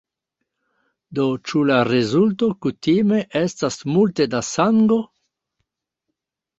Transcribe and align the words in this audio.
Do 1.19 1.25
ĉu 1.51 1.61
la 1.73 1.77
rezulto 1.91 2.51
kutime 2.67 3.21
estas 3.45 3.81
multe 3.95 4.31
da 4.35 4.45
sango? 4.53 5.03